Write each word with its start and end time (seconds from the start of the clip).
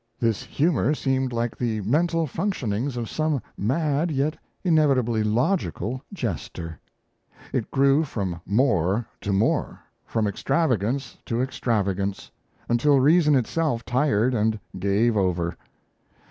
This 0.19 0.41
humour 0.41 0.95
seemed 0.95 1.31
like 1.31 1.55
the 1.55 1.79
mental 1.81 2.25
functionings 2.25 2.97
of 2.97 3.07
some 3.07 3.39
mad, 3.55 4.09
yet 4.09 4.35
inevitably 4.63 5.21
logical 5.23 6.01
jester; 6.11 6.79
it 7.53 7.69
grew 7.69 8.03
from 8.03 8.41
more 8.43 9.05
to 9.21 9.31
more, 9.31 9.79
from 10.07 10.25
extravagance 10.25 11.19
to 11.27 11.39
extravagance, 11.39 12.31
until 12.67 12.99
reason 12.99 13.35
itself 13.35 13.85
tired 13.85 14.33
and 14.33 14.59
gave 14.79 15.15
over. 15.15 15.55